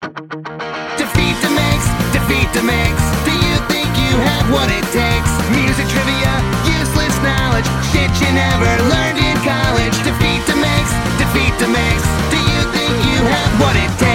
[0.00, 1.86] Defeat DeMakes,
[2.16, 3.04] defeat DeMakes.
[3.26, 5.28] Do you think you have what it takes?
[5.52, 6.32] Music trivia,
[6.64, 9.92] useless knowledge, shit you never learned in college.
[10.00, 12.06] Defeat DeMakes, defeat DeMakes.
[12.32, 14.09] Do you think you have what it takes?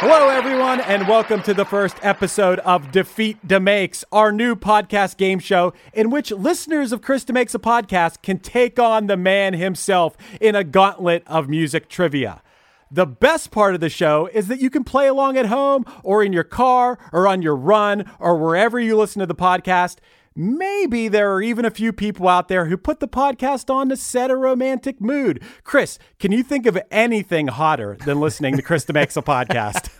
[0.00, 5.40] Hello, everyone, and welcome to the first episode of Defeat DeMakes, our new podcast game
[5.40, 10.16] show in which listeners of Chris DeMakes a Podcast can take on the man himself
[10.40, 12.42] in a gauntlet of music trivia.
[12.92, 16.22] The best part of the show is that you can play along at home or
[16.22, 19.96] in your car or on your run or wherever you listen to the podcast.
[20.40, 23.96] Maybe there are even a few people out there who put the podcast on to
[23.96, 25.42] set a romantic mood.
[25.64, 29.90] Chris, can you think of anything hotter than listening to Chris DeMakes a podcast?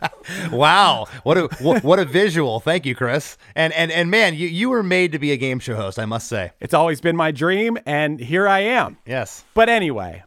[0.52, 2.60] wow, what a what, what a visual!
[2.60, 3.36] Thank you, Chris.
[3.56, 5.98] And and and man, you you were made to be a game show host.
[5.98, 6.52] I must say.
[6.60, 8.96] It's always been my dream, and here I am.
[9.04, 9.44] Yes.
[9.54, 10.22] But anyway,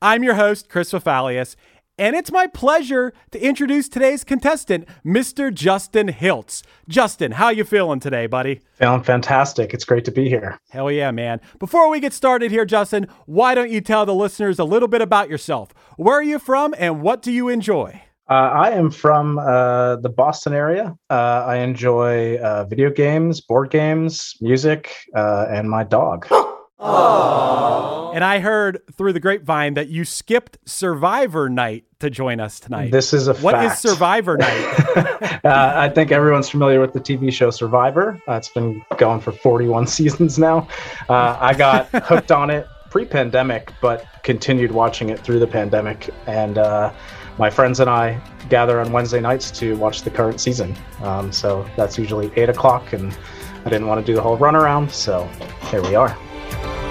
[0.00, 1.54] I'm your host, Chris Fafalius,
[2.00, 5.52] and it's my pleasure to introduce today's contestant, Mr.
[5.52, 6.62] Justin Hiltz.
[6.88, 8.62] Justin, how you feeling today, buddy?
[8.72, 9.74] Feeling fantastic.
[9.74, 10.58] It's great to be here.
[10.70, 11.42] Hell yeah, man.
[11.58, 15.02] Before we get started here, Justin, why don't you tell the listeners a little bit
[15.02, 15.74] about yourself?
[15.98, 18.02] Where are you from and what do you enjoy?
[18.30, 20.96] Uh, I am from uh, the Boston area.
[21.10, 26.26] Uh, I enjoy uh, video games, board games, music, uh, and my dog.
[26.80, 32.90] And I heard through the grapevine that you skipped Survivor Night to join us tonight.
[32.90, 33.82] This is a What is fact.
[33.82, 35.40] Survivor Night?
[35.44, 38.20] uh, I think everyone's familiar with the TV show Survivor.
[38.26, 40.66] Uh, it's been going for 41 seasons now.
[41.08, 46.10] Uh, I got hooked on it pre-pandemic, but continued watching it through the pandemic.
[46.26, 46.92] And uh,
[47.38, 50.76] my friends and I gather on Wednesday nights to watch the current season.
[51.02, 53.16] Um, so that's usually eight o'clock, and
[53.64, 55.26] I didn't want to do the whole runaround, so
[55.70, 56.18] here we are.
[56.52, 56.89] Well,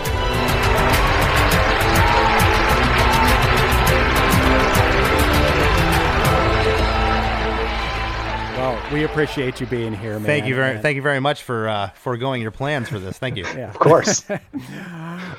[8.91, 10.25] we appreciate you being here, man.
[10.25, 13.17] Thank you very And- thank you very much for uh, foregoing your plans for this.
[13.17, 13.45] Thank you.
[13.59, 13.69] Yeah.
[13.69, 14.25] Of course.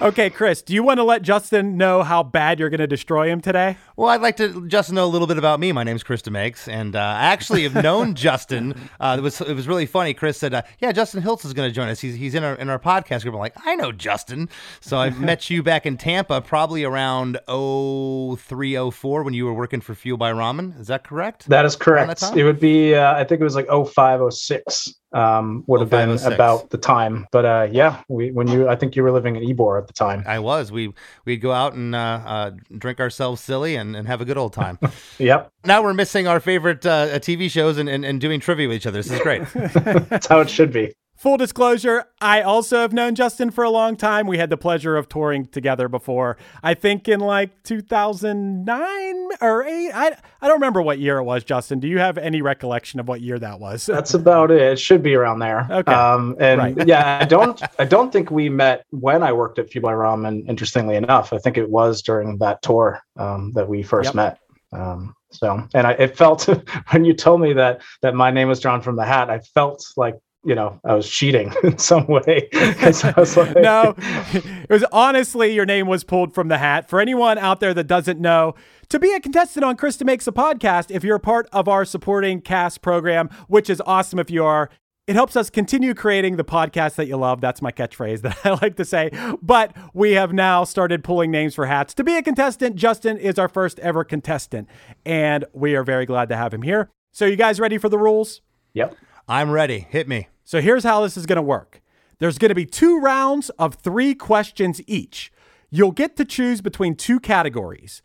[0.02, 3.28] Okay, Chris, do you want to let Justin know how bad you're going to destroy
[3.30, 3.76] him today?
[3.96, 5.72] Well, I'd like to just know a little bit about me.
[5.72, 8.74] My name's Chris DeMakes, and uh, I actually have known Justin.
[8.98, 10.14] Uh, it was it was really funny.
[10.14, 12.00] Chris said, uh, "Yeah, Justin Hiltz is going to join us.
[12.00, 14.48] He's he's in our in our podcast group." I'm like, "I know Justin."
[14.80, 19.80] So I met you back in Tampa, probably around 03, 04 when you were working
[19.82, 20.78] for Fueled by Ramen.
[20.80, 21.46] Is that correct?
[21.48, 22.20] That is correct.
[22.20, 22.38] time?
[22.38, 26.34] It would be, uh, I think it was like 0506 um, would have been 0506.
[26.34, 27.26] about the time.
[27.32, 29.92] But uh, yeah, we, when you, I think you were living in Ybor at the
[29.92, 30.22] time.
[30.26, 30.70] I was.
[30.70, 30.92] We
[31.24, 34.52] we'd go out and uh, uh, drink ourselves silly and, and have a good old
[34.52, 34.78] time.
[35.18, 35.52] Yep.
[35.64, 38.86] now we're missing our favorite uh, TV shows and, and, and doing trivia with each
[38.86, 38.98] other.
[38.98, 39.42] This is great.
[39.54, 40.94] That's how it should be.
[41.20, 44.26] Full disclosure, I also have known Justin for a long time.
[44.26, 46.38] We had the pleasure of touring together before.
[46.62, 49.90] I think in like 2009 or 8.
[49.92, 51.78] I, I don't remember what year it was, Justin.
[51.78, 53.84] Do you have any recollection of what year that was?
[53.92, 54.62] That's about it.
[54.62, 55.68] It should be around there.
[55.70, 55.92] Okay.
[55.92, 56.74] Um, and Right.
[56.86, 60.48] yeah, I don't, I don't think we met when I worked at by Ramen.
[60.48, 64.14] Interestingly enough, I think it was during that tour um, that we first Yep.
[64.14, 64.38] met.
[64.72, 66.48] Um, so, and I, it felt
[66.92, 69.84] when you told me that that my name was drawn from the hat, I felt
[69.98, 70.14] like
[70.44, 72.48] you know I was cheating in some way.
[72.52, 73.94] 'Cause I was like, no,
[74.32, 76.88] it was honestly your name was pulled from the hat.
[76.88, 78.54] For anyone out there that doesn't know,
[78.88, 81.84] to be a contestant on Chris DeMakes a Podcast, if you're a part of our
[81.84, 84.70] supporting cast program, which is awesome if you are,
[85.06, 87.40] it helps us continue creating the podcast that you love.
[87.40, 89.10] That's my catchphrase that I like to say.
[89.42, 91.94] But we have now started pulling names for hats.
[91.94, 94.68] To be a contestant, Justin is our first ever contestant,
[95.04, 96.90] and we are very glad to have him here.
[97.12, 98.40] So, you guys ready for the rules?
[98.74, 98.94] Yep.
[99.30, 99.86] I'm ready.
[99.88, 100.26] Hit me.
[100.44, 101.80] So here's how this is going to work.
[102.18, 105.32] There's going to be two rounds of three questions each.
[105.70, 108.02] You'll get to choose between two categories.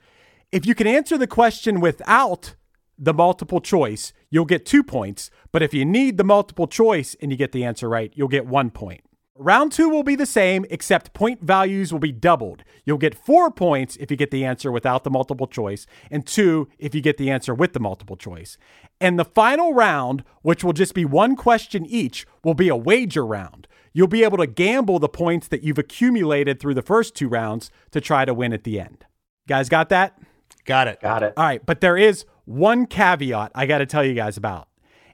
[0.51, 2.53] If you can answer the question without
[2.99, 5.31] the multiple choice, you'll get two points.
[5.51, 8.45] But if you need the multiple choice and you get the answer right, you'll get
[8.45, 9.01] one point.
[9.37, 12.63] Round two will be the same, except point values will be doubled.
[12.85, 16.69] You'll get four points if you get the answer without the multiple choice, and two
[16.79, 18.57] if you get the answer with the multiple choice.
[19.01, 23.25] And the final round, which will just be one question each, will be a wager
[23.25, 23.67] round.
[23.91, 27.69] You'll be able to gamble the points that you've accumulated through the first two rounds
[27.91, 29.05] to try to win at the end.
[29.49, 30.17] Guys, got that?
[30.63, 31.01] Got it.
[31.01, 31.33] Got it.
[31.35, 34.69] All right, but there is one caveat I got to tell you guys about.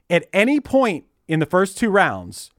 [0.08, 2.50] At any point in the first two rounds,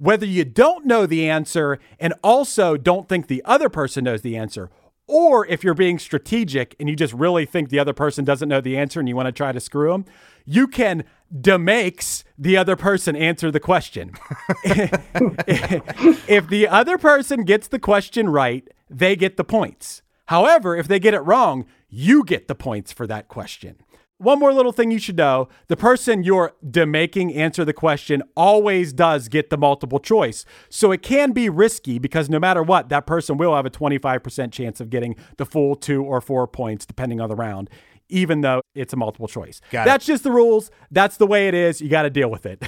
[0.00, 4.34] whether you don't know the answer and also don't think the other person knows the
[4.34, 4.70] answer,
[5.06, 8.62] or if you're being strategic and you just really think the other person doesn't know
[8.62, 10.06] the answer and you want to try to screw them,
[10.46, 11.04] you can
[11.38, 14.12] demakes the other person answer the question.
[14.64, 20.00] if the other person gets the question right, they get the points.
[20.26, 23.76] However, if they get it wrong, you get the points for that question.
[24.20, 28.92] One more little thing you should know the person you're demaking answer the question always
[28.92, 30.44] does get the multiple choice.
[30.68, 34.52] So it can be risky because no matter what, that person will have a 25%
[34.52, 37.70] chance of getting the full two or four points depending on the round,
[38.10, 39.62] even though it's a multiple choice.
[39.70, 39.84] Got it.
[39.86, 40.70] That's just the rules.
[40.90, 41.80] That's the way it is.
[41.80, 42.62] You got to deal with it.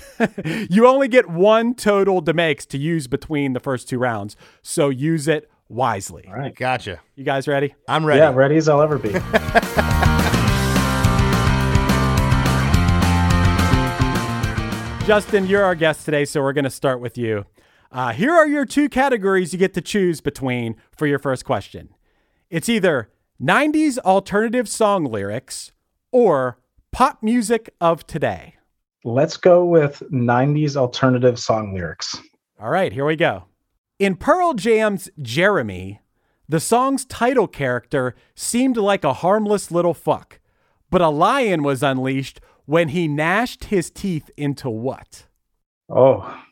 [0.71, 4.37] you only get one total demakes to use between the first two rounds.
[4.63, 6.25] So use it wisely.
[6.29, 6.55] All right.
[6.55, 7.01] Gotcha.
[7.15, 7.75] You guys ready?
[7.87, 8.21] I'm ready.
[8.21, 9.13] Yeah, ready as I'll ever be.
[15.05, 17.45] Justin, you're our guest today, so we're going to start with you.
[17.91, 21.89] Uh, here are your two categories you get to choose between for your first question.
[22.51, 23.11] It's either
[23.43, 25.73] 90s alternative song lyrics
[26.13, 26.61] or
[26.93, 28.55] pop music of today.
[29.03, 32.17] Let's go with 90s alternative song lyrics.
[32.61, 33.47] All right, here we go.
[33.99, 36.01] In Pearl Jam's Jeremy,
[36.49, 40.39] the song's title character seemed like a harmless little fuck,
[40.91, 42.41] but a lion was unleashed
[42.73, 45.27] when he gnashed his teeth into what?
[45.91, 46.43] Oh,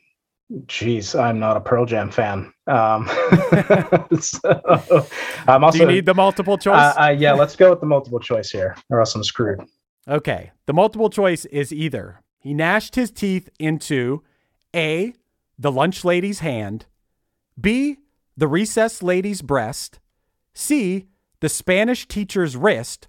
[0.67, 2.53] geez, I'm not a Pearl Jam fan.
[2.67, 3.09] Um,
[4.21, 5.07] so,
[5.49, 5.79] I'm also.
[5.79, 6.77] Do you need the multiple choice?
[6.77, 9.63] uh, uh, yeah, let's go with the multiple choice here, or else I'm screwed.
[10.07, 10.51] Okay.
[10.67, 14.23] The multiple choice is either he gnashed his teeth into
[14.77, 15.15] A,
[15.59, 16.85] the lunch lady's hand,
[17.59, 17.97] B,
[18.37, 20.01] the recess lady's breast,
[20.53, 21.07] C,
[21.41, 23.09] the Spanish teacher's wrist,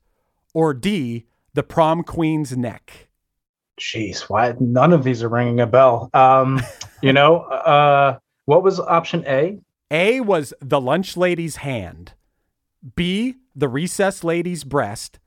[0.53, 3.09] or D, the prom queen's neck.
[3.79, 6.09] Jeez, why none of these are ringing a bell?
[6.13, 6.61] Um,
[7.01, 9.59] you know, uh, what was option A?
[9.89, 12.13] A was the lunch lady's hand,
[12.95, 15.19] B, the recess lady's breast,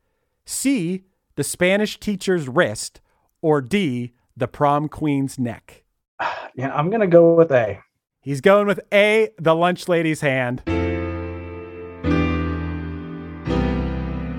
[0.46, 1.04] C,
[1.36, 3.00] the Spanish teacher's wrist,
[3.42, 5.84] or D, the prom queen's neck.
[6.56, 7.80] Yeah, I'm gonna go with A.
[8.20, 10.62] He's going with A, the lunch lady's hand.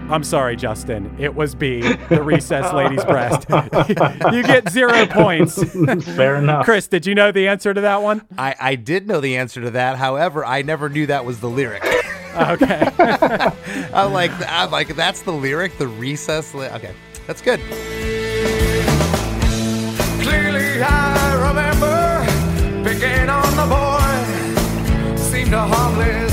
[0.10, 1.16] I'm sorry, Justin.
[1.20, 3.48] It was B, the recess lady's breast.
[4.34, 5.62] you get zero points.
[6.16, 6.64] Fair enough.
[6.66, 8.22] Chris, did you know the answer to that one?
[8.38, 9.98] I, I did know the answer to that.
[9.98, 11.84] However, I never knew that was the lyric.
[12.36, 12.92] Okay.
[13.94, 16.54] I'm like, I'm like, that's the lyric, the recess.
[16.54, 16.94] Li- okay,
[17.28, 17.60] that's good.
[20.22, 25.18] Clearly, I remember picking on the boy.
[25.18, 26.25] Seemed a harmless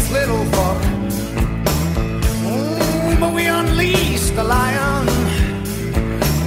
[4.35, 5.07] the lion.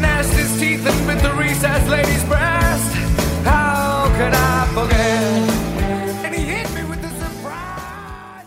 [0.01, 2.94] Gnashed his teeth and bit the recess lady's breast.
[3.44, 6.25] How could I forget?
[6.25, 8.46] And he hit me with the surprise.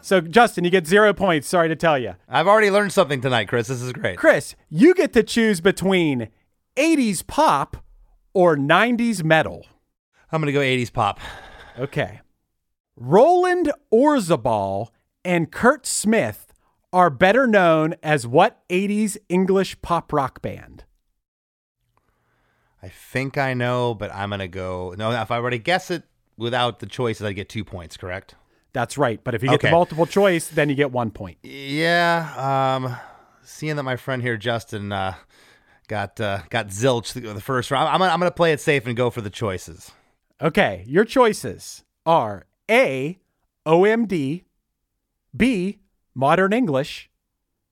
[0.00, 1.48] so, Justin, you get zero points.
[1.48, 2.14] Sorry to tell you.
[2.28, 3.66] I've already learned something tonight, Chris.
[3.66, 4.16] This is great.
[4.16, 6.28] Chris, you get to choose between
[6.76, 7.78] 80s pop
[8.32, 9.66] or 90s metal.
[10.30, 11.18] I'm gonna go 80s pop.
[11.78, 12.20] Okay.
[12.96, 14.88] Roland Orzabal
[15.24, 16.47] and Curt Smith
[16.92, 20.84] are better known as what 80s English pop rock band?
[22.82, 24.94] I think I know, but I'm gonna go.
[24.96, 26.04] No, if I were to guess it
[26.36, 27.96] without the choices, I'd get two points.
[27.96, 28.36] Correct?
[28.72, 29.22] That's right.
[29.22, 29.68] But if you get Okay.
[29.68, 31.38] the multiple choice, then you get one point.
[31.42, 32.76] Yeah.
[32.76, 32.96] Um,
[33.42, 35.14] seeing that my friend here, Justin, uh,
[35.88, 38.86] got uh, got zilch the, the first round, I'm, gonna- I'm gonna play it safe
[38.86, 39.90] and go for the choices.
[40.40, 40.84] Okay.
[40.86, 43.18] Your choices are A,
[43.66, 44.44] OMD,
[45.36, 45.78] B,
[46.18, 47.08] Modern English,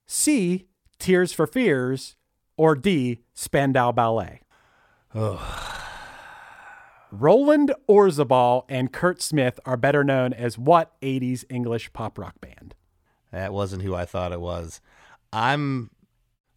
[0.05, 0.67] C,
[0.99, 2.15] Tears for Fears,
[2.55, 4.39] or D, Spandau Ballet.
[7.11, 12.73] Roland Orzabal and Curt Smith are better known as what 80s English pop rock band?
[13.33, 14.79] That wasn't who I thought it was.
[15.33, 15.89] I'm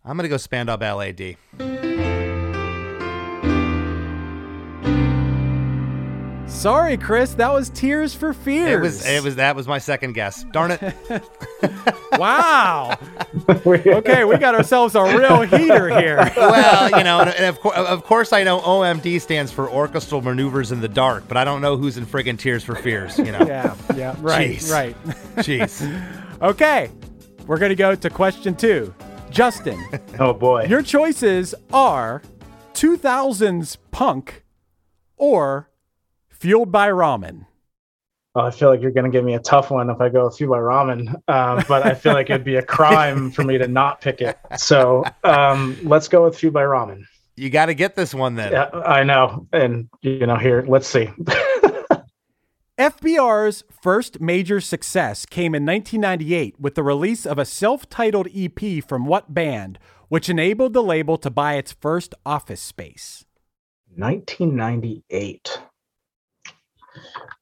[0.04, 1.38] I'm gonna go Spandau Ballet D.
[6.60, 7.32] Sorry, Chris.
[7.36, 8.68] That was Tears for Fears.
[8.70, 9.06] It was.
[9.06, 9.36] It was.
[9.36, 10.44] That was my second guess.
[10.52, 10.94] Darn it.
[12.18, 12.98] Wow.
[13.48, 16.16] okay, we got ourselves a real heater here.
[16.36, 20.20] well, you know, and, and of, course, of course, I know OMD stands for Orchestral
[20.20, 23.16] Maneuvers in the Dark, but I don't know who's in friggin' Tears for Fears.
[23.16, 23.46] You know.
[23.46, 23.74] Yeah.
[23.96, 24.16] Yeah.
[24.18, 24.58] Right.
[24.58, 24.70] Jeez.
[24.70, 24.96] Right.
[25.36, 26.42] Jeez.
[26.42, 26.90] Okay,
[27.46, 28.92] we're gonna go to question two.
[29.30, 29.82] Justin,
[30.18, 30.64] Oh boy.
[30.64, 32.20] your choices are
[32.74, 34.44] 2000s punk
[35.16, 35.69] or
[36.40, 37.46] fueled by ramen.
[38.34, 40.30] Oh, I feel like you're going to give me a tough one if I go
[40.30, 43.66] through by ramen, um, but I feel like it'd be a crime for me to
[43.66, 44.38] not pick it.
[44.56, 47.04] So um, let's go with Fueled by Ramen.
[47.36, 48.52] You got to get this one then.
[48.52, 49.48] Yeah, I know.
[49.52, 51.10] And, you know, here, let's see.
[52.78, 58.84] FBR's first major success came in 1998 with the release of a self titled EP
[58.86, 59.78] from what band,
[60.08, 63.24] which enabled the label to buy its first office space?
[63.96, 65.58] 1998.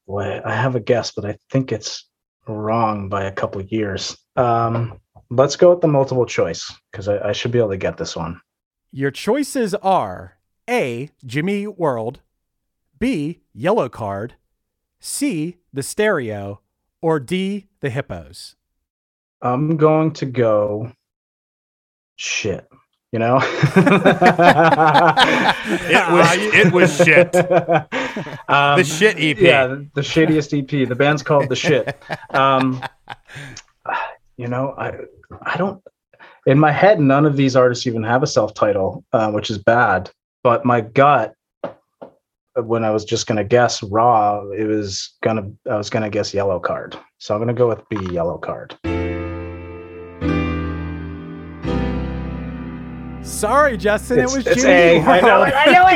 [0.07, 2.07] Boy, I have a guess, but I think it's
[2.47, 4.17] wrong by a couple of years.
[4.35, 7.97] Um, let's go with the multiple choice because I, I should be able to get
[7.97, 8.41] this one.
[8.91, 10.37] Your choices are
[10.69, 11.09] A.
[11.25, 12.21] Jimmy World,
[12.97, 13.41] B.
[13.55, 14.31] Yellowcard,
[14.99, 15.57] C.
[15.71, 16.61] The Stereo,
[17.01, 17.67] or D.
[17.81, 18.55] The Hippos.
[19.41, 20.91] I'm going to go
[22.15, 22.67] shit.
[23.11, 23.39] You know,
[25.81, 26.37] It was.
[26.53, 27.33] it was shit.
[28.47, 29.39] Um, The shit EP.
[29.39, 30.87] Yeah, the, the shittiest EP.
[30.87, 31.97] The band's called the shit.
[32.31, 32.81] Um,
[34.37, 34.93] you know, I
[35.43, 35.81] I don't.
[36.45, 39.57] In my head, none of these artists even have a self title, uh, which is
[39.57, 40.09] bad.
[40.43, 41.35] But my gut,
[42.55, 46.99] when I was just gonna guess raw, it was gonna I was gonna guess Yellowcard.
[47.19, 49.18] So I'm gonna go with B, Yellowcard.
[53.23, 54.97] Sorry, Justin, It's, it was it's Jimmy A.
[54.97, 55.53] Eat I know it.
[55.55, 55.87] I know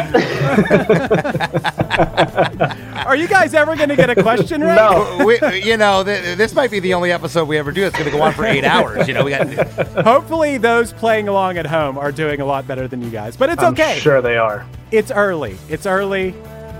[2.72, 3.08] it.
[3.08, 4.76] Are you guys ever going to get a question right?
[4.76, 5.26] No.
[5.26, 8.10] we, you know, th- this might be the only episode we ever do that's going
[8.10, 9.08] to go on for eight hours.
[9.08, 9.48] You know, we got.
[10.06, 13.36] Hopefully, those playing along at home are doing a lot better than you guys.
[13.36, 14.00] But it's I'm okay.
[14.00, 14.66] sure they are.
[14.92, 15.58] It's early.
[15.70, 16.36] It's early,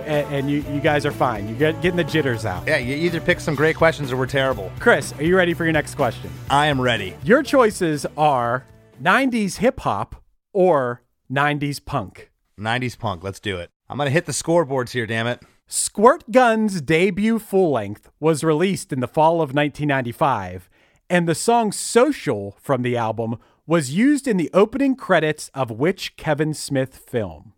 [0.06, 1.48] and, and you, you guys are fine.
[1.48, 2.68] You're get, getting the jitters out.
[2.68, 4.72] Yeah, you either pick some great questions or we're terrible.
[4.80, 6.30] Chris, are you ready for your next question?
[6.50, 7.16] I am ready.
[7.24, 8.66] Your choices are
[9.02, 10.23] 90s hip hop
[10.54, 12.32] or 90s punk.
[12.60, 13.24] 90s punk.
[13.24, 13.70] Let's do it.
[13.90, 15.42] I'm going to hit the scoreboards here, damn it.
[15.70, 20.70] Squirtgun's debut full length was released in the fall of 1995,
[21.10, 26.16] and the song Social from the album was used in the opening credits of which
[26.16, 27.54] Kevin Smith film?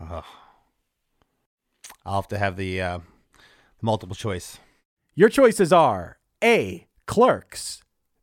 [0.00, 0.24] I'll
[2.06, 2.98] have to have the uh,
[3.80, 4.58] multiple choice.
[5.14, 6.86] Your choices are A.
[7.06, 7.82] Clerks,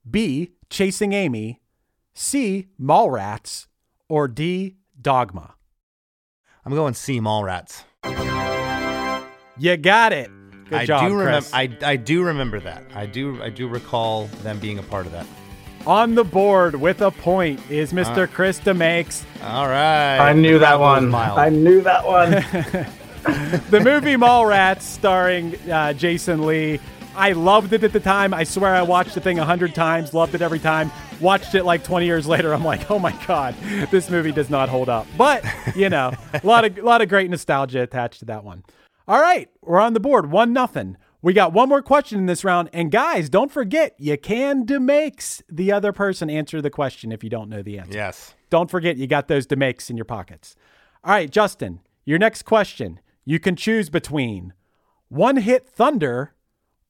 [0.10, 0.54] B.
[0.70, 1.62] Chasing Amy,
[2.22, 2.68] C.
[2.78, 3.68] Mallrats,
[4.10, 4.76] or D.
[5.02, 5.56] Dogma.
[6.66, 7.84] I'm going C Mallrats.
[9.58, 10.30] You got it.
[10.66, 11.32] Good I job, do remember.
[11.32, 11.54] Chris.
[11.54, 12.84] I, I do remember that.
[12.94, 13.42] I do.
[13.42, 15.26] I do recall them being a part of that.
[15.88, 18.30] On the board with a point is Mr.
[18.30, 19.24] Chris DeMakes.
[19.42, 20.20] All right.
[20.20, 21.40] I knew that Crowd goes one.
[21.40, 22.32] I knew that one.
[23.70, 26.82] the movie Mallrats, starring uh, Jason Lee.
[27.16, 28.34] I loved it at the time.
[28.34, 30.92] I swear I watched the thing a hundred times, loved it every time.
[31.22, 32.54] Watched it like 20 years later.
[32.54, 33.56] I'm like, oh my god,
[33.92, 35.08] this movie does not hold up.
[35.18, 35.44] But
[35.76, 38.64] you know, a lot of a lot of great nostalgia attached to that one.
[39.08, 40.98] All right, we're on the board, one nothing.
[41.22, 45.42] We got one more question in this round, and guys, don't forget you can demakes
[45.50, 47.94] the other person answer the question if you don't know the answer.
[47.94, 48.36] Yes.
[48.50, 50.56] Don't forget you got those demakes in your pockets.
[51.04, 53.02] All right, Justin, your next question.
[53.26, 54.54] You can choose between
[55.10, 56.36] one hit thunder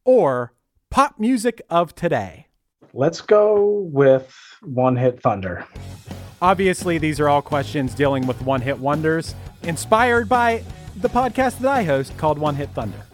[0.05, 0.53] or
[0.91, 2.48] pop music of today.
[2.93, 5.65] Let's go with One Hit Thunder.
[6.41, 10.63] Obviously, these are all questions dealing with one hit wonders, inspired by
[10.95, 13.05] the podcast that I host called One Hit Thunder.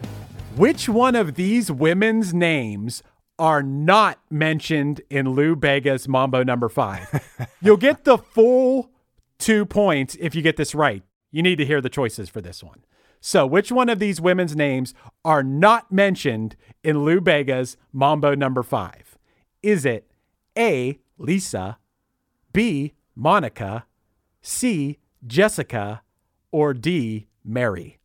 [0.56, 3.02] Which one of these women's names
[3.38, 7.06] are not mentioned in Lou Bega's Mambo number five?
[7.60, 8.90] You'll get the full
[9.38, 11.02] two points if you get this right.
[11.30, 12.84] You need to hear the choices for this one.
[13.20, 18.62] So, which one of these women's names are not mentioned in Lou Bega's Mambo number
[18.62, 19.05] five?
[19.66, 20.06] Is it
[20.56, 21.78] A, Lisa,
[22.52, 23.86] B, Monica,
[24.40, 26.02] C, Jessica,
[26.52, 27.98] or D, Mary?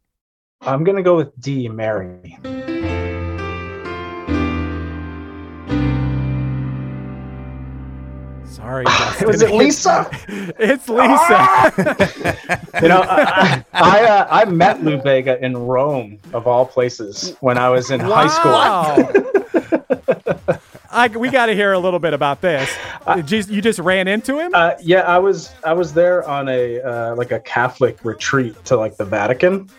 [0.61, 2.35] I'm gonna go with D, Mary.
[8.45, 9.27] Sorry, Justin.
[9.27, 10.09] Was it Lisa?
[10.57, 12.47] It's Lisa.
[12.81, 17.59] You know, I I, uh, I met Lou Bega in Rome, of all places, when
[17.59, 19.21] I was in high school.
[20.91, 22.69] I, we got to hear a little bit about this.
[23.15, 24.51] Did you, you just ran into him?
[24.53, 28.75] Uh, yeah, I was I was there on a uh, like a Catholic retreat to
[28.77, 29.69] like the Vatican,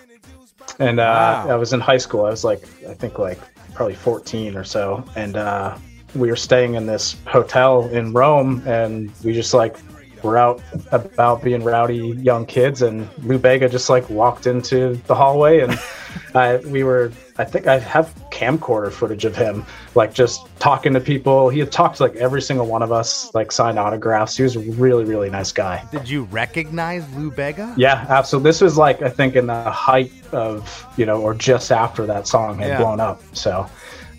[0.78, 1.48] and uh, Wow.
[1.50, 2.24] I was in high school.
[2.24, 3.38] I was like, I think like
[3.74, 5.76] probably 14 or so, and uh,
[6.14, 9.76] we were staying in this hotel in Rome, and we just like
[10.22, 15.14] were out about being rowdy young kids, and Lou Bega just like walked into the
[15.14, 15.78] hallway, and
[16.34, 17.12] I, we were.
[17.38, 21.48] I think I have camcorder footage of him, like just talking to people.
[21.48, 24.36] He had talked to like every single one of us, like signed autographs.
[24.36, 25.82] He was a really, really nice guy.
[25.92, 27.74] Did you recognize Lou Bega?
[27.78, 28.50] Yeah, absolutely.
[28.50, 32.26] This was like I think in the height of you know, or just after that
[32.26, 32.78] song had Yeah.
[32.78, 33.22] blown up.
[33.34, 33.66] So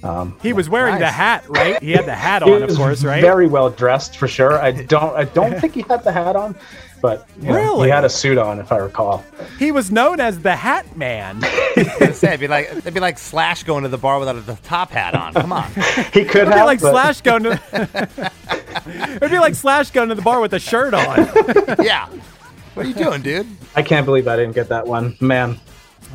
[0.03, 1.81] um, He was wearing the hat, right?
[1.83, 3.21] He had the hat on, of course, right?
[3.21, 4.59] Very well dressed for sure.
[4.61, 6.55] I don't I don't think he had the hat on,
[7.03, 9.25] but you know, he had a suit on if I recall.
[9.59, 11.39] He was known as the Hat Man.
[11.43, 14.37] I was say, it'd be like it'd be like Slash going to the bar without
[14.37, 15.33] a top hat on.
[15.33, 15.69] Come on.
[16.13, 18.31] He could It'd be have like but Slash going to.
[19.17, 21.17] It'd be like Slash going to the bar with a shirt on.
[21.83, 22.07] yeah.
[22.73, 23.47] What are you doing, dude?
[23.75, 25.59] I can't believe I didn't get that one, man.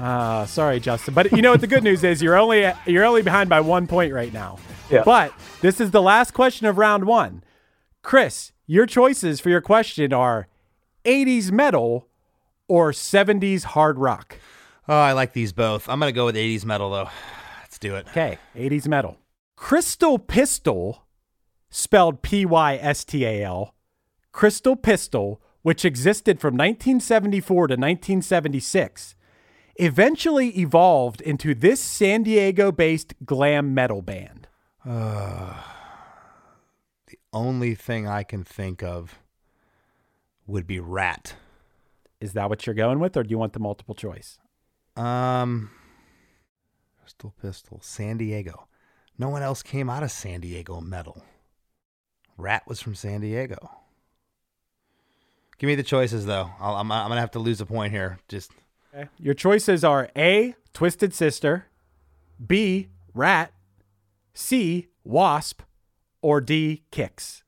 [0.01, 1.13] Ah, sorry, Justin.
[1.13, 1.61] But you know what?
[1.61, 4.59] The good news is you're only you're only behind by one point right now.
[4.91, 5.03] Yeah.
[5.05, 7.45] But this is the last question of round one.
[8.03, 10.49] Chris, your choices for your question are
[11.09, 12.07] 80s metal
[12.69, 14.39] or 70s hard rock.
[14.87, 15.89] Oh, I like these both.
[15.89, 17.09] I'm gonna go with 80s metal though.
[17.63, 18.07] Let's do it.
[18.09, 19.17] Okay, 80s metal.
[19.57, 21.01] Crystal Pystal,
[21.71, 23.75] spelled P Y S T A L,
[24.33, 29.15] Crystal Pystal, which existed from 1974 to 1976,
[29.77, 34.47] eventually evolved into this San Diego based glam metal band.
[34.85, 35.55] Uh,
[37.07, 39.19] the only thing I can think of
[40.49, 41.35] would be Ratt.
[42.21, 44.41] Is that what you're going with, or do you want the multiple choice?
[44.97, 45.71] Um,
[47.01, 48.67] Crystal Pystal, San Diego.
[49.17, 51.23] No one else came out of San Diego metal.
[52.37, 53.71] Ratt was from San Diego.
[55.59, 56.51] Give me the choices though.
[56.61, 58.19] I'll, I'm, I'm gonna have to lose a point here.
[58.29, 58.51] Just
[58.95, 59.09] Okay.
[59.19, 61.67] Your choices are A, Twisted Sister,
[62.45, 63.53] B, Ratt,
[64.33, 65.63] C, Wasp,
[66.23, 67.43] or D, Kix.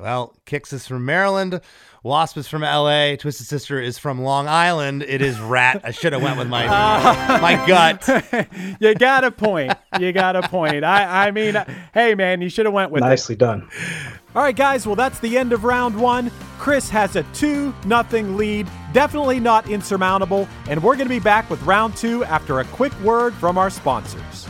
[0.00, 1.60] Well, Kix is from Maryland.
[2.04, 3.16] Wasp is from L.A.
[3.16, 5.02] Twisted Sister is from Long Island.
[5.02, 5.80] It is Ratt.
[5.84, 6.66] I should have went with my
[7.42, 8.08] my gut.
[8.80, 9.72] you got a point.
[9.98, 10.84] You got a point.
[10.84, 11.56] I, I mean,
[11.92, 13.06] hey man, you should have went with it.
[13.06, 13.68] Nicely done.
[14.36, 14.86] All right, guys.
[14.86, 16.30] Well, that's the end of round one.
[16.58, 18.68] Chris has a two nothing lead.
[18.92, 20.48] Definitely not insurmountable.
[20.68, 23.70] And we're going to be back with round two after a quick word from our
[23.70, 24.46] sponsors.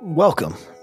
[0.00, 0.56] Welcome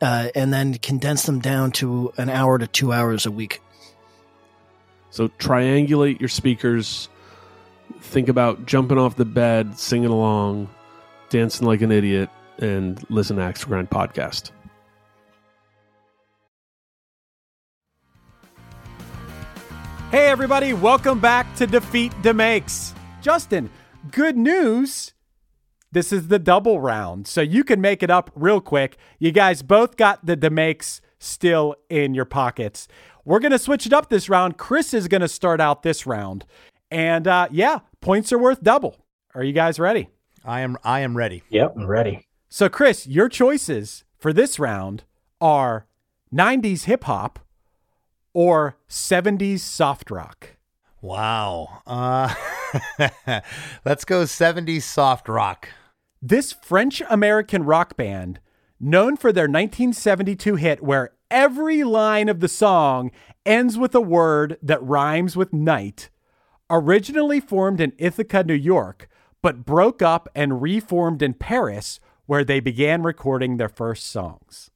[0.00, 3.60] uh, and then condense them down to an hour to two hours a week.
[5.10, 7.08] So triangulate your speakers.
[8.00, 10.68] Think about jumping off the bed, singing along,
[11.30, 12.28] dancing like an idiot,
[12.58, 14.50] and listen to Axe to Grind podcast.
[20.10, 22.92] Hey, everybody, welcome back to Defeat DeMakes.
[23.22, 23.70] Justin,
[24.10, 25.13] good news.
[25.94, 28.96] This is the double round, so you can make it up real quick.
[29.20, 32.88] You guys both got the Demakes still in your pockets.
[33.24, 34.58] We're going to switch it up this round.
[34.58, 36.46] Chris is going to start out this round.
[36.90, 38.96] And uh, yeah, points are worth double.
[39.36, 40.08] Are you guys ready?
[40.44, 41.44] I am I am ready.
[41.50, 42.26] Yep, I'm ready.
[42.48, 45.04] So, Chris, your choices for this round
[45.40, 45.86] are
[46.34, 47.38] 90s hip hop
[48.32, 50.56] or 70s soft rock.
[51.00, 51.82] Wow.
[51.86, 52.34] Uh,
[53.84, 55.68] let's go 70s soft rock.
[56.26, 58.40] This French American rock band,
[58.80, 63.10] known for their 1972 hit where every line of the song
[63.44, 66.08] ends with a word that rhymes with night,
[66.70, 69.06] originally formed in Ithaca, New York,
[69.42, 74.70] but broke up and reformed in Paris, where they began recording their first songs.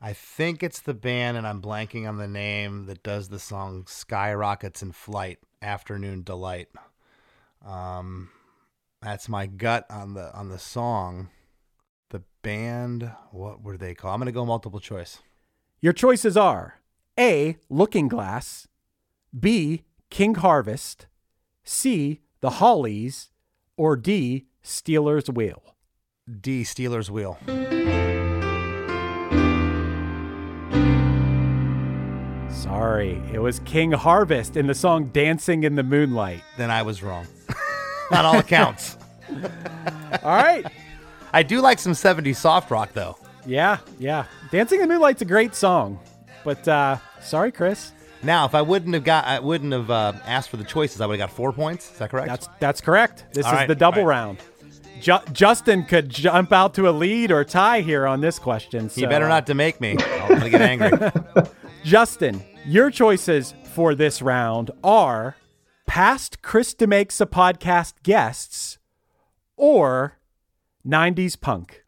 [0.00, 3.86] I think it's the band, and I'm blanking on the name that does the song
[3.88, 6.68] "Skyrockets in Flight," "Afternoon Delight."
[7.66, 8.30] Um,
[9.02, 11.30] that's my gut on the on the song.
[12.10, 14.14] The band, what were they called?
[14.14, 15.20] I'm going to go multiple choice.
[15.80, 16.80] Your choices are
[17.18, 17.56] A.
[17.68, 18.68] Looking Glass,
[19.38, 19.84] B.
[20.10, 21.06] King Harvest,
[21.64, 22.20] C.
[22.40, 23.30] The Hollies,
[23.76, 24.46] or D.
[24.62, 25.62] Stealers Wheel.
[26.40, 26.64] D.
[26.64, 27.38] Stealers Wheel.
[32.50, 36.42] Sorry, it was King Harvest in the song Dancing in the Moonlight.
[36.56, 37.26] Then I was wrong.
[38.10, 38.96] On all accounts.
[40.22, 40.66] All right.
[41.32, 43.16] I do like some 70s soft rock, though.
[43.46, 44.24] Yeah, yeah.
[44.50, 46.00] Dancing in the Moonlight's a great song.
[46.44, 47.92] But uh sorry, Chris.
[48.22, 51.06] Now, if I wouldn't have got, I wouldn't have uh, asked for the choices, I
[51.06, 51.90] would have got four points.
[51.90, 52.28] Is that correct?
[52.28, 53.24] That's that's correct.
[53.32, 54.18] This All is right, the double right.
[54.18, 54.38] round.
[55.00, 58.84] Ju- Justin could jump out to a lead or tie here on this question.
[58.84, 59.96] you so, better uh, not to make me.
[59.98, 60.90] I'm to get angry.
[61.84, 65.36] Justin, your choices for this round are
[65.90, 68.78] past Chris DeMakes a podcast guests
[69.56, 70.20] or
[70.86, 71.82] 90s punk.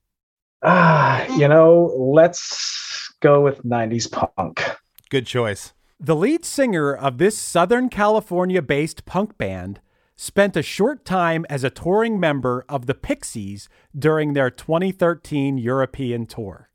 [0.64, 4.60] Ah, you know, let's go with 90s punk.
[5.08, 5.72] Good choice.
[6.00, 9.80] The lead singer of this Southern California based punk band
[10.16, 16.26] spent a short time as a touring member of the Pixies during their 2013 European
[16.26, 16.70] tour.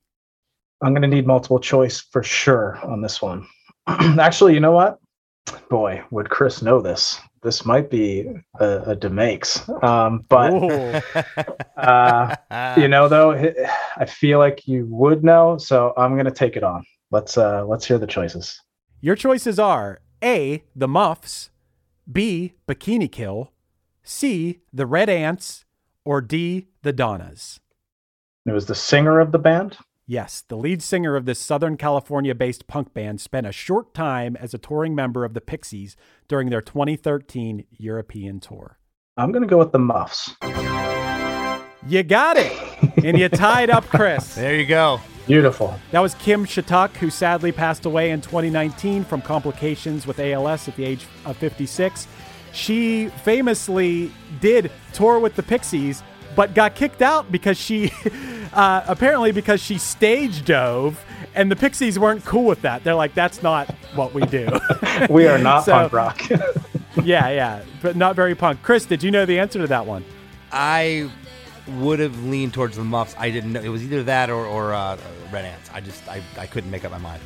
[0.82, 3.46] I'm going to need multiple choice for sure on this one.
[3.88, 5.00] Actually, you know what?
[5.70, 7.20] Boy, would Chris know this?
[7.44, 8.28] This might be
[8.60, 9.68] a, a demakes.
[9.84, 10.54] Um, but
[11.78, 12.36] uh,
[12.78, 13.54] you know, though,
[13.98, 16.84] I feel like you would know, so I'm going to take it on.
[17.12, 18.60] Let's uh, let's hear the choices.
[19.00, 21.52] Your choices are A, the Muffs,
[22.12, 23.52] B, Bikini Kill,
[24.04, 25.66] C, the Red Ants,
[26.04, 27.60] or D, the Donnas.
[28.46, 29.78] It was the singer of the band.
[30.10, 34.38] Yes, the lead singer of this Southern California based punk band spent a short time
[34.38, 35.98] as a touring member of the Pixies
[36.30, 38.80] during their 2013 European tour.
[39.18, 40.34] I'm going to go with the Muffs.
[41.86, 43.04] You got it!
[43.04, 44.36] and you tied up Chris.
[44.36, 45.02] There you go.
[45.26, 45.78] Beautiful.
[45.92, 50.78] That was Kim Shattuck, who sadly passed away in 2019 from complications with ALS at
[50.78, 52.08] the age of 56.
[52.54, 56.02] She famously did tour with the Pixies,
[56.38, 57.92] but got kicked out because she,
[58.54, 61.04] uh, apparently, because she stage dove,
[61.36, 62.84] and the Pixies weren't cool with that.
[62.84, 64.48] They're like, that's not what we do.
[65.10, 66.30] We are not So- punk rock.
[67.04, 68.64] yeah, yeah, but not very punk.
[68.64, 70.04] Chris, did you know the answer to that one?
[70.52, 71.12] I
[71.80, 73.14] would have leaned towards the Muffs.
[73.18, 73.62] I didn't know.
[73.62, 74.98] It was either that or, or uh,
[75.32, 75.70] Red Ants.
[75.74, 77.22] I just, I, I couldn't make up my mind.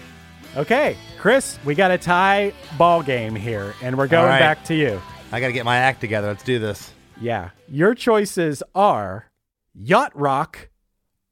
[0.57, 4.39] Okay, Chris, we got a tie ball game here, and we're going right.
[4.39, 5.01] back to you.
[5.31, 6.27] I got to get my act together.
[6.27, 6.91] Let's do this.
[7.21, 7.51] Yeah.
[7.69, 9.31] Your choices are
[9.73, 10.69] yacht rock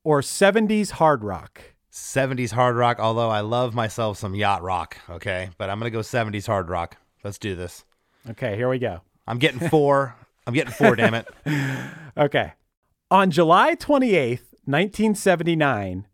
[0.03, 1.61] or 70s hard rock.
[1.91, 5.49] 70s hard rock, although I love myself some yacht rock, okay?
[5.57, 6.97] But I'm going to go 70s hard rock.
[7.23, 7.83] Let's do this.
[8.29, 9.01] Okay, here we go.
[9.27, 10.15] I'm getting four.
[10.47, 11.27] I'm getting four, damn it.
[12.17, 12.53] Okay.
[13.11, 16.07] On July 28th, 1979,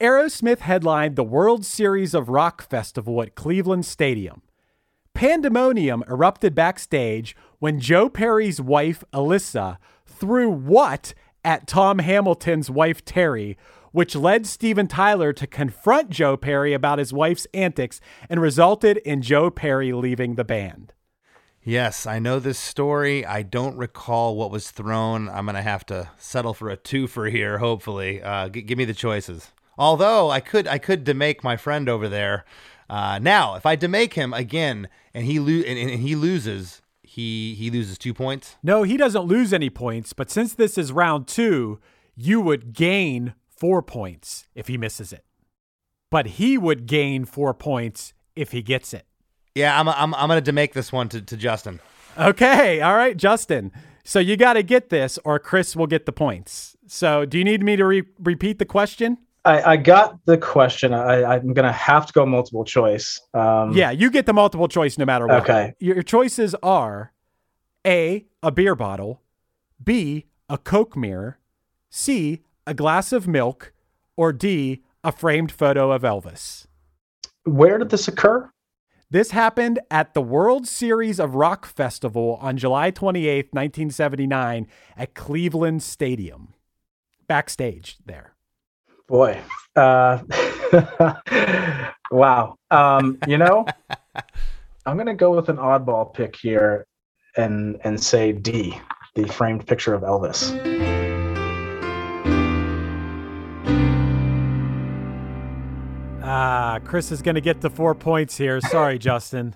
[0.00, 4.42] Aerosmith headlined the World Series of Rock Festival at Cleveland Stadium.
[5.22, 13.56] Pandemonium erupted backstage when Joe Perry's wife, Elyssa, threw what at Tom Hamilton's wife, Terry,
[13.92, 19.22] which led Steven Tyler to confront Joe Perry about his wife's antics and resulted in
[19.22, 20.92] Joe Perry leaving the band.
[21.62, 23.24] Yes, I know this story.
[23.24, 25.28] I don't recall what was thrown.
[25.28, 28.20] I'm going to have to settle for a two for here, hopefully.
[28.20, 29.52] Uh, g- give me the choices.
[29.78, 32.44] Although I could, I could demake my friend over there.
[32.88, 37.54] Uh, now, if I demake him again and he lo- and, and he loses, he
[37.54, 38.56] he loses two points.
[38.62, 41.80] No, he doesn't lose any points, but since this is round two,
[42.16, 45.24] you would gain four points if he misses it.
[46.10, 49.06] But he would gain four points if he gets it.
[49.54, 51.80] Yeah, I'm I'm I'm going to demake this one to, to Justin.
[52.18, 53.72] Okay, all right, Justin.
[54.04, 56.76] So you got to get this, or Chris will get the points.
[56.86, 59.16] So do you need me to re- repeat the question?
[59.44, 60.94] I, I got the question.
[60.94, 63.20] I, I'm going to have to go multiple choice.
[63.34, 65.42] Um, Yeah, you get the multiple choice no matter what.
[65.42, 65.74] Okay.
[65.80, 67.12] Your your choices are
[67.86, 69.22] A, a beer bottle,
[69.82, 71.38] B, a Coke mirror,
[71.90, 73.72] C, a glass of milk,
[74.16, 76.66] or D, a framed photo of Elvis.
[77.44, 78.48] Where did this occur?
[79.10, 85.82] This happened at the World Series of Rock Festival on July 28th, 1979, at Cleveland
[85.82, 86.54] Stadium.
[87.26, 88.31] Backstage there.
[89.08, 89.40] Boy.
[89.76, 90.18] Uh,
[92.10, 92.56] wow.
[92.70, 93.66] Um, you know,
[94.86, 96.86] I'm going to go with an oddball pick here
[97.36, 98.78] and and say D,
[99.14, 100.52] the framed picture of Elvis.
[106.24, 108.60] Ah, Chris is going to get the four points here.
[108.60, 109.54] Sorry, Justin.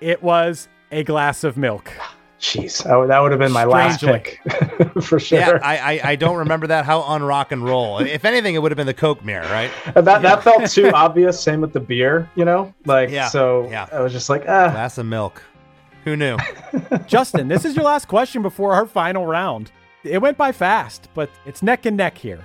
[0.00, 1.92] It was a glass of milk.
[2.38, 4.38] Jeez, that would, that would have been my last Strangely.
[4.44, 5.38] pick for sure.
[5.38, 6.84] Yeah, I, I I don't remember that.
[6.84, 7.98] How on rock and roll.
[8.00, 9.70] If anything, it would have been the Coke mirror, right?
[9.94, 11.40] that that felt too obvious.
[11.40, 13.66] Same with the beer, you know, like Yeah, so.
[13.70, 13.88] yeah.
[13.90, 15.42] I was just like, ah, Glass of milk.
[16.04, 16.36] Who knew?
[17.06, 19.72] Justin, this is your last question before our final round.
[20.04, 22.44] It went by fast, but it's neck and neck here.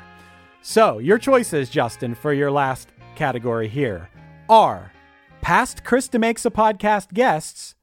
[0.61, 4.09] So, your choices, Justin, for your last category here
[4.49, 4.93] are
[5.41, 7.75] past Chris DeMakes a Podcast guests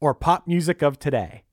[0.00, 1.43] or pop music of today.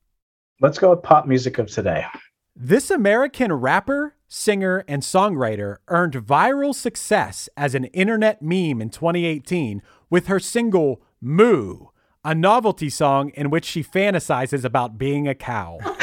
[0.62, 2.06] Let's go with pop music of today.
[2.54, 9.82] This American rapper, singer, and songwriter earned viral success as an internet meme in 2018
[10.08, 11.86] with her single Moo,
[12.24, 15.78] a novelty song in which she fantasizes about being a cow.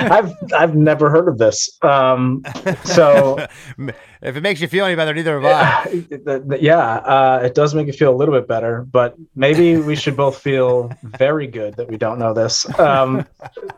[0.00, 1.70] I've I've never heard of this.
[1.82, 2.42] Um,
[2.84, 3.38] so
[4.22, 5.90] if it makes you feel any better, neither have I.
[6.08, 9.76] th- th- yeah, uh, it does make you feel a little bit better, but maybe
[9.78, 12.66] we should both feel very good that we don't know this.
[12.78, 13.26] Um,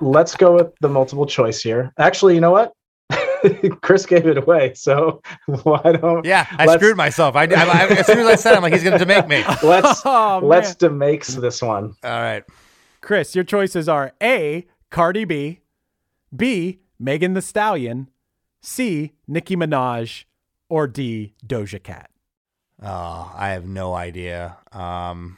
[0.00, 1.92] let's go with the multiple choice here.
[1.98, 2.72] Actually, you know what?
[3.82, 5.22] Chris gave it away, so
[5.62, 7.36] why don't Yeah, I screwed myself.
[7.36, 9.26] I, I, I as soon as I said, it, I'm like, he's going to make
[9.28, 9.44] me.
[9.62, 10.90] Let's Oh, let's man.
[10.90, 11.94] demakes this one.
[12.02, 12.44] All right,
[13.00, 15.60] Chris, your choices are A, Cardi B,
[16.34, 18.08] B, Megan Thee Stallion,
[18.60, 20.24] C, Nicki Minaj,
[20.68, 22.10] or D, Doja Cat.
[22.82, 24.56] Oh, I have no idea.
[24.72, 25.36] Um,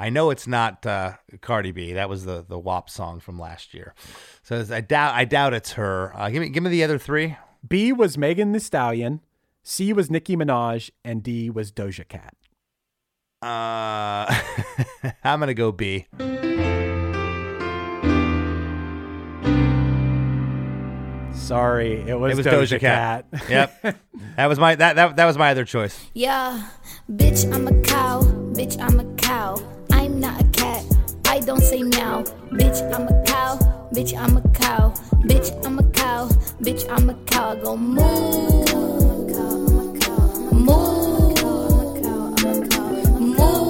[0.00, 1.92] I know it's not uh, Cardi B.
[1.92, 3.94] That was the the WAP song from last year.
[4.42, 6.16] So I doubt I doubt it's her.
[6.16, 7.36] Uh, give me give me the other three.
[7.68, 9.20] B was Megan Thee Stallion,
[9.62, 12.34] C was Nicki Minaj, and D was Doja Cat.
[13.42, 14.34] Uh,
[15.22, 16.06] I'm gonna go B.
[21.34, 23.30] Sorry, it was, It was Doja, Doja Cat.
[23.32, 23.50] Cat.
[23.50, 23.96] Yep,
[24.36, 26.08] that was my that, that that was my other choice.
[26.14, 26.68] Yeah,
[27.12, 28.22] bitch, I'm a cow.
[28.54, 29.62] Bitch, I'm a cow.
[31.30, 32.24] I don't say meow.
[32.50, 33.56] Bitch, I'm a cow.
[33.94, 34.90] Bitch, I'm a cow.
[35.22, 36.26] Bitch, I'm a cow.
[36.60, 37.54] Bitch, I'm a cow.
[37.54, 38.64] Go moo.
[40.52, 41.34] Moo.
[43.20, 43.62] Moo.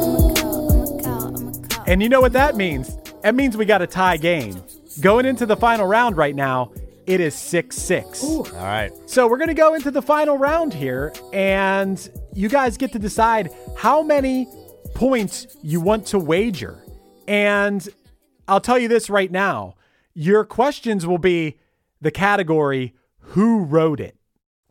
[1.86, 2.96] And you know what that means?
[3.22, 4.62] That means we got a tie game.
[5.02, 6.72] Going into the final round right now,
[7.04, 8.24] it is 6 6.
[8.24, 8.90] All right.
[9.04, 12.98] So we're going to go into the final round here, and you guys get to
[12.98, 14.48] decide how many
[14.94, 16.82] points you want to wager.
[17.30, 17.88] And
[18.48, 19.76] I'll tell you this right now
[20.12, 21.58] your questions will be
[22.00, 24.16] the category Who Wrote It?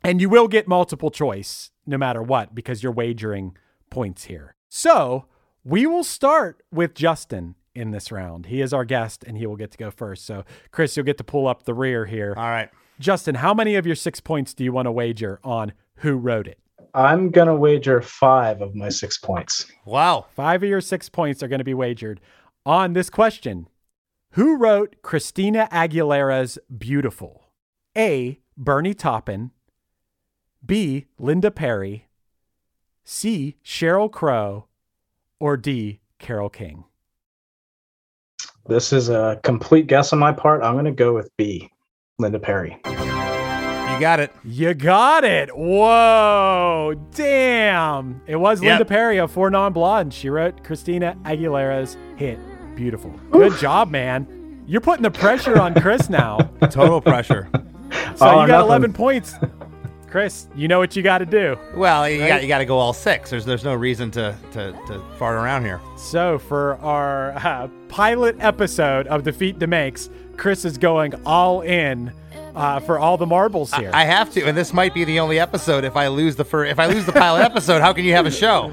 [0.04, 3.56] And you will get multiple choice no matter what because you're wagering
[3.90, 4.56] points here.
[4.68, 5.26] So
[5.64, 8.48] we will start with Justin in this round.
[8.48, 10.26] He is our guest and he will get to go first.
[10.26, 12.34] So, Chris, you'll get to pull up the rear here.
[12.36, 12.70] All right.
[13.00, 16.48] Justin, how many of your six points do you want to wager on who wrote
[16.48, 16.60] it?
[16.94, 19.72] I'm gonna wager five of my six points.
[19.86, 20.26] Wow.
[20.36, 22.20] Five of your six points are going to be wagered
[22.66, 23.68] on this question
[24.32, 27.46] Who wrote Christina Aguilera's Beautiful?
[27.98, 28.40] A.
[28.58, 29.52] Bernie Taupin,
[30.66, 31.06] B.
[31.18, 32.08] Linda Perry,
[33.04, 33.56] C.
[33.64, 34.66] Sheryl Crow,
[35.40, 36.02] or D.
[36.20, 36.84] Carole King?
[38.68, 40.62] This is a complete guess on my part.
[40.62, 41.72] I'm gonna go with B,
[42.20, 42.78] Linda Perry.
[42.86, 44.32] You got it.
[44.46, 45.50] You got it.
[45.56, 46.94] Whoa.
[47.16, 48.22] Damn.
[48.28, 48.70] It was Yep.
[48.70, 50.16] Linda Perry of Four Non Blondes.
[50.16, 52.38] She wrote Christina Aguilera's hit,
[52.80, 53.12] Beautiful.
[53.32, 54.64] Good job, man.
[54.66, 56.38] You're putting the pressure on Chris now.
[56.72, 57.50] Total pressure.
[58.16, 58.68] So All you got nothing.
[58.68, 59.36] 11 points.
[60.10, 61.58] Chris, you know what you got to do.
[61.76, 62.28] Well, you Right?
[62.30, 63.30] got you got to go all six.
[63.32, 65.82] There's there's no reason to to, to fart around here.
[65.98, 72.14] So for our uh, pilot episode of Defeat DeMakes, Chris is going all in
[72.56, 73.92] uh, for all the marbles here.
[73.94, 75.84] I have to, and this might be the only episode.
[75.84, 78.26] If I lose the fir- if I lose the pilot episode, how can you have
[78.26, 78.72] a show?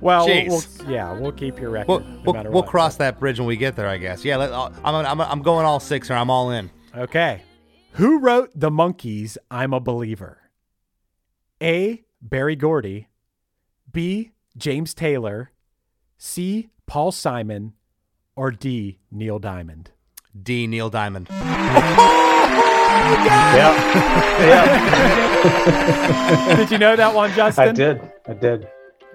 [0.00, 2.00] Well, we'll, we'll- yeah, we'll keep your record We'll
[2.34, 4.24] no we'll, we'll cross that bridge when we get there, I guess.
[4.24, 6.70] Yeah, let, I'm, I'm I'm I'm going all six, or I'm all in.
[6.96, 7.42] Okay.
[7.92, 10.38] Who wrote The Monkees' I'm a Believer?
[11.62, 12.04] A.
[12.22, 13.08] Berry Gordy.
[13.92, 14.32] B.
[14.56, 15.50] James Taylor.
[16.16, 16.70] C.
[16.86, 17.74] Paul Simon.
[18.36, 18.98] Or D.
[19.10, 19.90] Neil Diamond?
[20.40, 20.66] D.
[20.66, 21.28] Neil Diamond.
[23.08, 23.74] Yeah,
[24.40, 27.68] yeah, Did you know that one, Justin?
[27.68, 28.00] I did.
[28.26, 28.68] I did.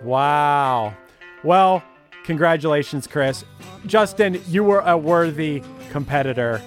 [0.04, 0.96] Wow.
[1.44, 1.84] Well,
[2.24, 3.44] congratulations, Chris.
[3.86, 6.62] Justin, you were a worthy competitor.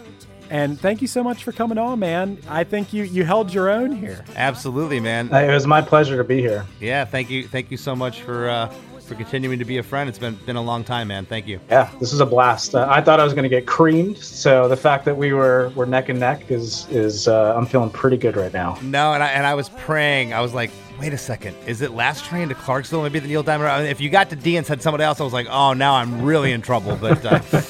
[0.48, 2.38] And thank you so much for coming on, man.
[2.48, 4.24] I think you you held your own here.
[4.36, 5.28] Absolutely, man.
[5.32, 6.64] It was my pleasure to be here.
[6.80, 8.72] Yeah, thank you, thank you so much for uh,
[9.06, 10.08] for continuing to be a friend.
[10.08, 11.26] It's been been a long time, man.
[11.26, 11.60] Thank you.
[11.70, 12.74] Yeah, this is a blast.
[12.74, 15.70] Uh, I thought I was going to get creamed, so the fact that we were
[15.74, 18.78] were neck and neck is is uh, I'm feeling pretty good right now.
[18.82, 20.32] No, and I and I was praying.
[20.32, 23.02] I was like, wait a second, is it last train to Clarksville?
[23.02, 23.70] Maybe the Neil Diamond.
[23.70, 25.72] I mean, if you got to D and said somebody else, I was like, oh,
[25.72, 26.96] now I'm really in trouble.
[26.96, 27.40] But uh,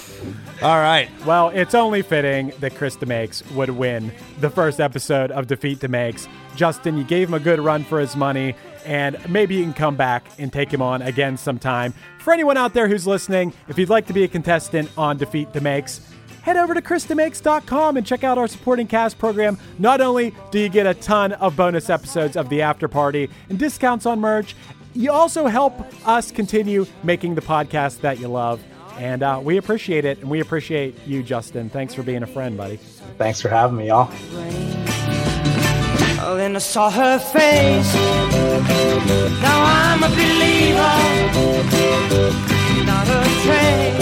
[0.63, 1.11] All right.
[1.27, 6.29] Well, it's only fitting that Chris DeMakes would win the first episode of Defeat DeMakes.
[6.55, 8.55] Justin, you gave him a good run for his money,
[8.87, 11.93] and maybe you can come back and take him on again sometime.
[12.21, 15.53] For anyone out there who's listening, if you'd like to be a contestant on Defeat
[15.53, 16.01] the DeMakes,
[16.43, 19.59] head over to chrisdemakes.com and check out our supporting cast program.
[19.79, 23.59] Not only do you get a ton of bonus episodes of the after party and
[23.59, 24.55] discounts on merch,
[24.95, 25.75] you also help
[26.07, 28.63] us continue making the podcast that you love.
[28.97, 30.21] And uh, we appreciate it.
[30.21, 31.69] And we appreciate you, Justin.
[31.69, 32.77] Thanks for being a friend, buddy.
[33.19, 34.96] Thanks for having me, y'all.
[36.29, 37.95] Oh, then I saw her face.
[39.41, 40.97] Now I'm a believer.
[42.85, 43.95] Not a trace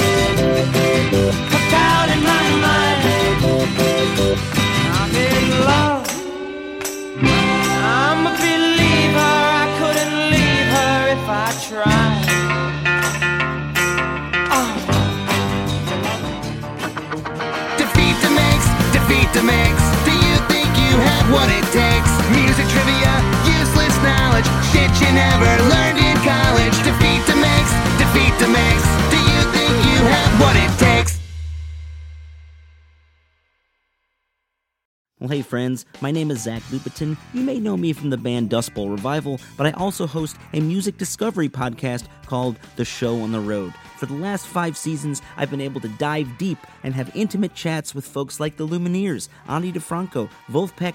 [1.52, 4.54] of doubt in my mind.
[21.32, 22.12] What it takes?
[22.30, 23.12] Music trivia,
[23.48, 26.76] useless knowledge, shit you never learned in college.
[26.84, 28.87] Defeat DeMakes, defeat DeMakes.
[29.10, 31.18] Do you think you have what it takes?
[35.18, 37.16] Well, hey friends, my name is Zach Lupetin.
[37.32, 40.98] You may know me from the band Dustbowl Revival, but I also host a music
[40.98, 43.72] discovery podcast called The Show on the Road.
[43.96, 47.94] For the last five seasons, I've been able to dive deep and have intimate chats
[47.94, 50.94] with folks like the Lumineers, Ani DiFranco, Vulfpeck,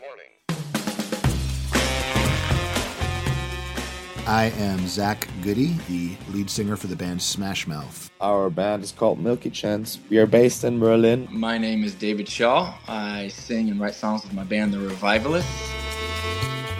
[4.27, 8.11] I am Zach Goode, the lead singer for the band Smash Mouth.
[8.21, 9.97] Our band is called Milky Chance.
[10.11, 11.27] We are based in Berlin.
[11.31, 12.75] My name is David Shaw.
[12.87, 15.71] I sing and write songs with my band, The Revivalists.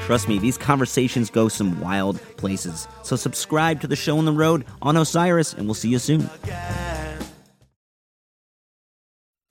[0.05, 2.87] Trust me, these conversations go some wild places.
[3.01, 6.29] So, subscribe to the show on the road on Osiris, and we'll see you soon.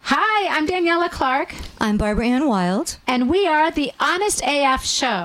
[0.03, 1.55] Hi, I'm Daniela Clark.
[1.81, 2.98] I'm Barbara Ann Wild.
[3.09, 5.24] And we are the Honest AF Show.